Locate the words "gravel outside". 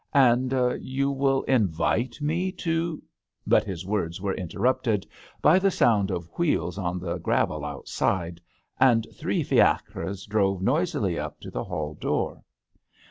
7.19-8.41